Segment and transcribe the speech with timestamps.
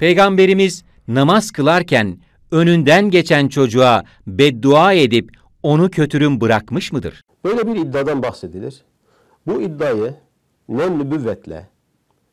[0.00, 2.18] Peygamberimiz namaz kılarken
[2.50, 5.30] önünden geçen çocuğa beddua edip
[5.62, 7.22] onu kötürüm bırakmış mıdır?
[7.44, 8.84] Böyle bir iddiadan bahsedilir.
[9.46, 10.14] Bu iddiayı
[10.68, 11.68] ne nübüvvetle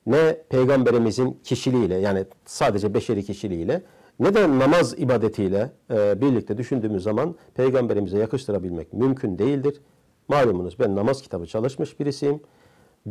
[0.05, 3.81] ne peygamberimizin kişiliğiyle yani sadece beşeri kişiliğiyle
[4.19, 9.81] ne de namaz ibadetiyle e, birlikte düşündüğümüz zaman peygamberimize yakıştırabilmek mümkün değildir.
[10.27, 12.39] Malumunuz ben namaz kitabı çalışmış birisiyim.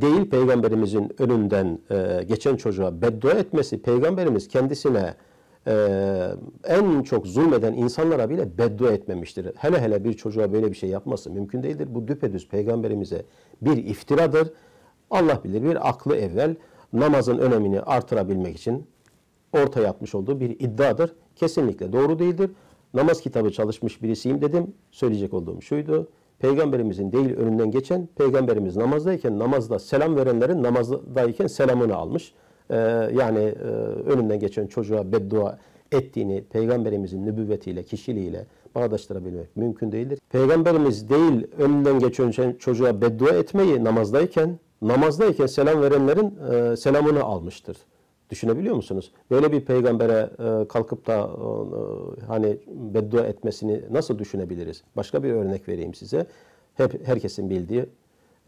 [0.01, 5.15] Değil peygamberimizin önünden e, geçen çocuğa beddua etmesi, peygamberimiz kendisine
[5.67, 5.75] e,
[6.65, 9.53] en çok zulmeden insanlara bile beddua etmemiştir.
[9.57, 11.89] Hele hele bir çocuğa böyle bir şey yapması mümkün değildir.
[11.91, 13.23] Bu düpedüz peygamberimize
[13.63, 14.53] bir iftiradır.
[15.11, 16.57] Allah bilir bir aklı evvel
[16.93, 18.87] namazın önemini artırabilmek için
[19.53, 21.15] ortaya atmış olduğu bir iddiadır.
[21.37, 22.51] Kesinlikle doğru değildir.
[22.95, 24.75] Namaz kitabı çalışmış birisiyim dedim.
[24.91, 26.09] Söyleyecek olduğum şuydu.
[26.39, 32.35] Peygamberimizin değil önünden geçen, peygamberimiz namazdayken namazda selam verenlerin namazdayken selamını almış.
[32.71, 32.77] Ee,
[33.15, 33.69] yani e,
[34.11, 35.59] önünden geçen çocuğa beddua
[35.93, 40.19] ettiğini peygamberimizin nübüvvetiyle, kişiliğiyle bağdaştırabilmek mümkün değildir.
[40.31, 47.77] Peygamberimiz değil önünden geçen çocuğa beddua etmeyi namazdayken, namazdayken selam verenlerin e, selamını almıştır.
[48.31, 49.13] Düşünebiliyor musunuz?
[49.31, 54.83] Böyle bir peygambere e, kalkıp da e, hani beddua etmesini nasıl düşünebiliriz?
[54.97, 56.27] Başka bir örnek vereyim size.
[56.75, 57.87] Hep herkesin bildiği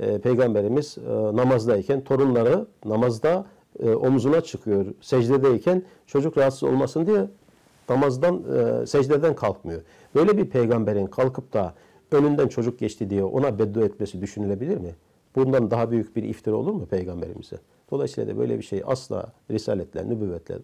[0.00, 0.98] e, peygamberimiz
[1.34, 3.46] namazdayken torunları namazda
[3.82, 4.86] omzuna çıkıyor.
[5.00, 7.26] Secdedeyken çocuk rahatsız olmasın diye
[7.88, 8.42] namazdan
[8.84, 9.82] secdeden kalkmıyor.
[10.14, 11.74] Böyle bir peygamberin kalkıp da
[12.12, 14.94] önünden çocuk geçti diye ona beddua etmesi düşünülebilir mi?
[15.38, 17.56] Bundan daha büyük bir iftira olur mu peygamberimize?
[17.90, 20.54] Dolayısıyla da böyle bir şey asla risaletle, nübüvvetle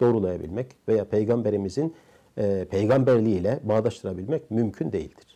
[0.00, 1.94] doğrulayabilmek veya peygamberimizin
[2.38, 5.33] e, peygamberliğiyle bağdaştırabilmek mümkün değildir.